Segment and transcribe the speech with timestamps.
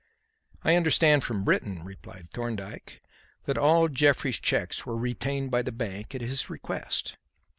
[0.63, 3.03] "I understand from Britton," replied Thorndyke,
[3.45, 7.17] "that all Jeffrey's cheques were retained by the bank at his request.